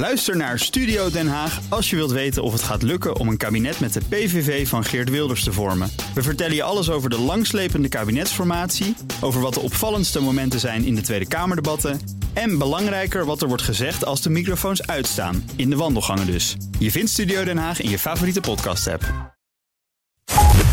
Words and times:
Luister 0.00 0.36
naar 0.36 0.58
Studio 0.58 1.10
Den 1.10 1.28
Haag 1.28 1.60
als 1.68 1.90
je 1.90 1.96
wilt 1.96 2.10
weten 2.10 2.42
of 2.42 2.52
het 2.52 2.62
gaat 2.62 2.82
lukken 2.82 3.16
om 3.16 3.28
een 3.28 3.36
kabinet 3.36 3.80
met 3.80 3.92
de 3.92 4.00
PVV 4.08 4.68
van 4.68 4.84
Geert 4.84 5.10
Wilders 5.10 5.44
te 5.44 5.52
vormen. 5.52 5.92
We 6.14 6.22
vertellen 6.22 6.54
je 6.54 6.62
alles 6.62 6.90
over 6.90 7.10
de 7.10 7.18
langslepende 7.18 7.88
kabinetsformatie, 7.88 8.96
over 9.20 9.40
wat 9.40 9.54
de 9.54 9.60
opvallendste 9.60 10.20
momenten 10.20 10.60
zijn 10.60 10.84
in 10.84 10.94
de 10.94 11.00
Tweede 11.00 11.28
Kamerdebatten 11.28 12.00
en 12.32 12.58
belangrijker 12.58 13.24
wat 13.24 13.42
er 13.42 13.48
wordt 13.48 13.62
gezegd 13.62 14.04
als 14.04 14.22
de 14.22 14.30
microfoons 14.30 14.86
uitstaan, 14.86 15.50
in 15.56 15.70
de 15.70 15.76
wandelgangen 15.76 16.26
dus. 16.26 16.56
Je 16.78 16.90
vindt 16.90 17.10
Studio 17.10 17.44
Den 17.44 17.58
Haag 17.58 17.80
in 17.80 17.90
je 17.90 17.98
favoriete 17.98 18.40
podcast-app. 18.40 19.02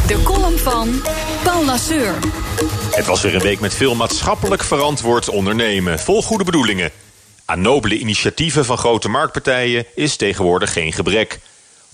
De 0.08 0.22
column 0.24 0.58
van 0.58 1.02
Paul 1.44 1.66
Lasseur. 1.66 2.14
Het 2.92 3.06
was 3.06 3.22
weer 3.22 3.36
een 3.36 3.42
week 3.42 3.60
met 3.60 3.74
veel 3.74 3.96
maatschappelijk 3.96 4.64
verantwoord 4.64 5.30
ondernemen, 5.30 6.00
vol 6.00 6.24
goede 6.24 6.44
bedoelingen. 6.44 6.92
Aan 7.50 7.62
nobele 7.62 7.98
initiatieven 7.98 8.66
van 8.66 8.78
grote 8.78 9.10
marktpartijen 9.10 9.86
is 9.96 10.16
tegenwoordig 10.16 10.74
geen 10.74 10.94
gebrek. 10.94 11.40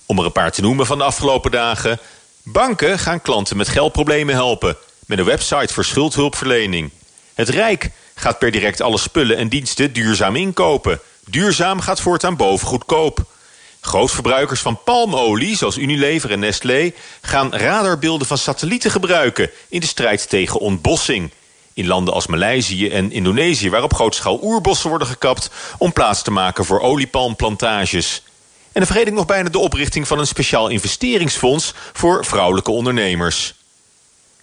Om 0.05 0.20
er 0.20 0.25
een 0.25 0.31
paar 0.31 0.52
te 0.52 0.61
noemen 0.61 0.85
van 0.85 0.98
de 0.98 1.03
afgelopen 1.03 1.52
dagen. 1.52 1.99
Banken 2.44 2.99
gaan 2.99 3.21
klanten 3.21 3.58
met 3.58 3.70
geldproblemen 3.70 4.35
helpen. 4.35 4.77
Met 5.05 5.20
een 5.20 5.25
website 5.25 5.73
voor 5.73 5.85
schuldhulpverlening. 5.85 6.91
Het 7.34 7.49
Rijk 7.49 7.89
gaat 8.16 8.39
per 8.39 8.52
direct 8.52 8.81
alle 8.81 8.97
spullen 8.97 9.38
en 9.38 9.47
diensten 9.47 9.94
duurzaam 9.94 10.35
inkopen. 10.35 10.99
Duurzaam 11.25 11.80
gaat 11.80 11.99
voortaan 12.02 12.35
boven 12.35 12.67
goedkoop. 12.67 13.25
Grootverbruikers 13.81 14.61
van 14.61 14.83
palmolie, 14.83 15.58
zoals 15.58 15.77
Unilever 15.77 16.31
en 16.31 16.39
Nestlé... 16.39 16.94
gaan 17.22 17.53
radarbeelden 17.55 18.27
van 18.27 18.38
satellieten 18.38 18.91
gebruiken... 18.91 19.49
in 19.70 19.80
de 19.80 19.88
strijd 19.88 20.30
tegen 20.30 20.59
ontbossing. 20.59 21.31
In 21.73 21.88
landen 21.88 22.13
als 22.13 22.27
Maleisië 22.27 22.90
en 22.90 23.12
Indonesië... 23.12 23.70
waar 23.70 23.84
op 23.84 23.94
grootschaal 23.94 24.40
oerbossen 24.44 24.90
worden 24.90 25.08
gekapt... 25.08 25.50
om 25.77 25.94
plaats 25.94 26.22
te 26.22 26.31
maken 26.31 26.66
voor 26.66 26.81
oliepalmplantages. 26.81 28.22
En 28.72 28.81
dan 28.81 28.86
vergeet 28.86 29.14
nog 29.14 29.26
bijna 29.26 29.50
de 29.50 29.59
oprichting 29.59 30.08
van 30.08 30.20
een 30.20 30.28
speciaal 30.28 30.67
investeringsfonds... 30.67 31.73
voor 31.94 32.25
vrouwelijke 32.25 32.72
ondernemers. 32.72 33.53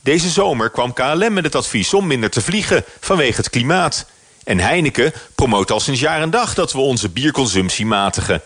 Deze 0.02 0.28
zomer 0.28 0.70
kwam 0.70 0.92
KLM 0.92 1.32
met 1.32 1.44
het 1.44 1.54
advies 1.54 1.94
om 1.94 2.06
minder 2.06 2.30
te 2.30 2.40
vliegen 2.40 2.84
vanwege 3.00 3.36
het 3.36 3.50
klimaat. 3.50 4.06
En 4.44 4.58
Heineken 4.58 5.12
promoot 5.34 5.70
al 5.70 5.80
sinds 5.80 6.00
jaar 6.00 6.20
en 6.20 6.30
dag 6.30 6.54
dat 6.54 6.72
we 6.72 6.78
onze 6.78 7.08
bierconsumptie 7.08 7.86
matigen. 7.86 8.42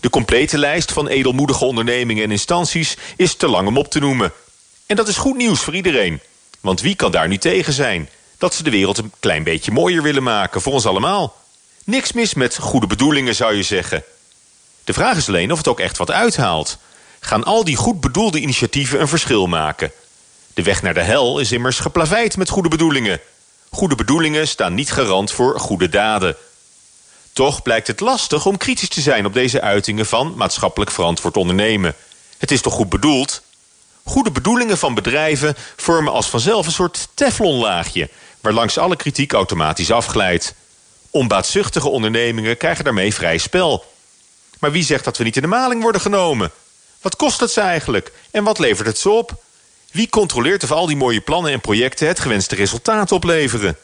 De 0.00 0.10
complete 0.10 0.58
lijst 0.58 0.92
van 0.92 1.08
edelmoedige 1.08 1.64
ondernemingen 1.64 2.24
en 2.24 2.30
instanties 2.30 2.96
is 3.16 3.34
te 3.34 3.48
lang 3.48 3.68
om 3.68 3.76
op 3.76 3.90
te 3.90 3.98
noemen. 3.98 4.32
En 4.86 4.96
dat 4.96 5.08
is 5.08 5.16
goed 5.16 5.36
nieuws 5.36 5.60
voor 5.60 5.74
iedereen. 5.74 6.20
Want 6.60 6.80
wie 6.80 6.94
kan 6.94 7.10
daar 7.10 7.28
nu 7.28 7.38
tegen 7.38 7.72
zijn? 7.72 8.08
Dat 8.38 8.54
ze 8.54 8.62
de 8.62 8.70
wereld 8.70 8.98
een 8.98 9.12
klein 9.20 9.42
beetje 9.42 9.72
mooier 9.72 10.02
willen 10.02 10.22
maken 10.22 10.60
voor 10.60 10.72
ons 10.72 10.86
allemaal. 10.86 11.36
Niks 11.84 12.12
mis 12.12 12.34
met 12.34 12.58
goede 12.58 12.86
bedoelingen 12.86 13.34
zou 13.34 13.54
je 13.54 13.62
zeggen. 13.62 14.04
De 14.84 14.92
vraag 14.92 15.16
is 15.16 15.28
alleen 15.28 15.52
of 15.52 15.58
het 15.58 15.68
ook 15.68 15.80
echt 15.80 15.96
wat 15.96 16.10
uithaalt. 16.10 16.78
Gaan 17.20 17.44
al 17.44 17.64
die 17.64 17.76
goed 17.76 18.00
bedoelde 18.00 18.40
initiatieven 18.40 19.00
een 19.00 19.08
verschil 19.08 19.46
maken? 19.46 19.92
De 20.54 20.62
weg 20.62 20.82
naar 20.82 20.94
de 20.94 21.02
hel 21.02 21.38
is 21.38 21.52
immers 21.52 21.78
geplaveid 21.78 22.36
met 22.36 22.48
goede 22.48 22.68
bedoelingen. 22.68 23.20
Goede 23.70 23.94
bedoelingen 23.94 24.48
staan 24.48 24.74
niet 24.74 24.92
garant 24.92 25.32
voor 25.32 25.60
goede 25.60 25.88
daden. 25.88 26.36
Toch 27.32 27.62
blijkt 27.62 27.86
het 27.86 28.00
lastig 28.00 28.46
om 28.46 28.56
kritisch 28.56 28.88
te 28.88 29.00
zijn 29.00 29.26
op 29.26 29.32
deze 29.32 29.60
uitingen 29.60 30.06
van 30.06 30.34
maatschappelijk 30.36 30.90
verantwoord 30.90 31.36
ondernemen. 31.36 31.94
Het 32.38 32.50
is 32.50 32.60
toch 32.60 32.72
goed 32.72 32.88
bedoeld? 32.88 33.42
Goede 34.04 34.30
bedoelingen 34.30 34.78
van 34.78 34.94
bedrijven 34.94 35.56
vormen 35.76 36.12
als 36.12 36.28
vanzelf 36.28 36.66
een 36.66 36.72
soort 36.72 37.08
teflonlaagje... 37.14 38.08
waarlangs 38.40 38.78
alle 38.78 38.96
kritiek 38.96 39.32
automatisch 39.32 39.90
afglijdt. 39.90 40.54
Onbaatzuchtige 41.10 41.88
ondernemingen 41.88 42.56
krijgen 42.56 42.84
daarmee 42.84 43.14
vrij 43.14 43.38
spel. 43.38 43.84
Maar 44.58 44.72
wie 44.72 44.84
zegt 44.84 45.04
dat 45.04 45.16
we 45.16 45.24
niet 45.24 45.36
in 45.36 45.42
de 45.42 45.48
maling 45.48 45.82
worden 45.82 46.00
genomen? 46.00 46.50
Wat 47.00 47.16
kost 47.16 47.40
het 47.40 47.50
ze 47.50 47.60
eigenlijk? 47.60 48.12
En 48.30 48.44
wat 48.44 48.58
levert 48.58 48.86
het 48.86 48.98
ze 48.98 49.10
op? 49.10 49.42
Wie 49.90 50.08
controleert 50.08 50.62
of 50.62 50.72
al 50.72 50.86
die 50.86 50.96
mooie 50.96 51.20
plannen 51.20 51.52
en 51.52 51.60
projecten 51.60 52.08
het 52.08 52.20
gewenste 52.20 52.54
resultaat 52.54 53.12
opleveren? 53.12 53.76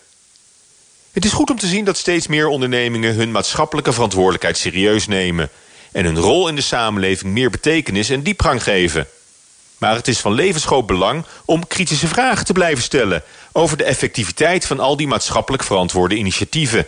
Het 1.13 1.25
is 1.25 1.33
goed 1.33 1.51
om 1.51 1.59
te 1.59 1.67
zien 1.67 1.85
dat 1.85 1.97
steeds 1.97 2.27
meer 2.27 2.47
ondernemingen 2.47 3.15
hun 3.15 3.31
maatschappelijke 3.31 3.93
verantwoordelijkheid 3.93 4.57
serieus 4.57 5.07
nemen 5.07 5.51
en 5.93 6.05
hun 6.05 6.19
rol 6.19 6.49
in 6.49 6.55
de 6.55 6.61
samenleving 6.61 7.33
meer 7.33 7.51
betekenis 7.51 8.11
en 8.11 8.23
diepgang 8.23 8.63
geven. 8.63 9.07
Maar 9.85 9.95
het 9.95 10.09
is 10.09 10.21
van 10.21 10.33
levensgroot 10.33 10.87
belang 10.87 11.25
om 11.45 11.67
kritische 11.67 12.07
vragen 12.07 12.45
te 12.45 12.53
blijven 12.53 12.83
stellen 12.83 13.23
over 13.53 13.77
de 13.77 13.85
effectiviteit 13.85 14.67
van 14.67 14.81
al 14.81 14.97
die 14.97 15.07
maatschappelijk 15.07 15.63
verantwoorde 15.63 16.15
initiatieven. 16.17 16.87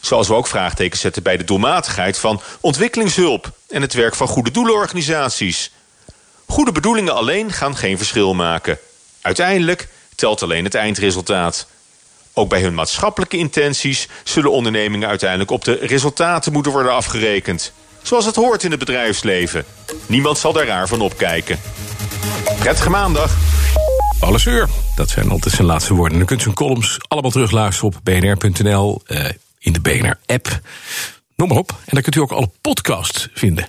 Zoals 0.00 0.28
we 0.28 0.34
ook 0.34 0.46
vraagtekens 0.46 1.00
zetten 1.00 1.22
bij 1.22 1.36
de 1.36 1.44
doelmatigheid 1.44 2.18
van 2.18 2.40
ontwikkelingshulp 2.60 3.50
en 3.68 3.82
het 3.82 3.92
werk 3.92 4.14
van 4.14 4.26
goede 4.26 4.50
doelenorganisaties. 4.50 5.70
Goede 6.46 6.72
bedoelingen 6.72 7.14
alleen 7.14 7.52
gaan 7.52 7.76
geen 7.76 7.96
verschil 7.96 8.34
maken. 8.34 8.78
Uiteindelijk 9.20 9.88
telt 10.14 10.42
alleen 10.42 10.64
het 10.64 10.74
eindresultaat. 10.74 11.66
Ook 12.32 12.48
bij 12.48 12.60
hun 12.60 12.74
maatschappelijke 12.74 13.36
intenties 13.36 14.08
zullen 14.22 14.50
ondernemingen 14.50 15.08
uiteindelijk 15.08 15.50
op 15.50 15.64
de 15.64 15.78
resultaten 15.80 16.52
moeten 16.52 16.72
worden 16.72 16.92
afgerekend. 16.92 17.72
Zoals 18.02 18.24
het 18.24 18.36
hoort 18.36 18.64
in 18.64 18.70
het 18.70 18.78
bedrijfsleven. 18.78 19.64
Niemand 20.06 20.38
zal 20.38 20.52
daar 20.52 20.66
raar 20.66 20.88
van 20.88 21.00
opkijken. 21.00 21.58
Prettige 22.58 22.90
maandag. 22.90 23.36
Alles 24.20 24.44
uur. 24.44 24.68
Dat 24.96 25.10
zijn 25.10 25.30
altijd 25.30 25.54
zijn 25.54 25.66
laatste 25.66 25.94
woorden. 25.94 26.18
Dan 26.18 26.26
kunt 26.26 26.40
u 26.40 26.44
hun 26.44 26.54
columns 26.54 26.98
allemaal 27.08 27.30
terugluisteren 27.30 27.94
op 27.94 28.00
bnr.nl, 28.02 29.02
uh, 29.06 29.24
in 29.58 29.72
de 29.72 29.80
BNR-app. 29.80 30.60
Noem 31.36 31.48
maar 31.48 31.58
op. 31.58 31.70
En 31.70 31.92
dan 31.92 32.02
kunt 32.02 32.14
u 32.14 32.20
ook 32.20 32.32
alle 32.32 32.50
podcasts 32.60 33.28
vinden. 33.34 33.68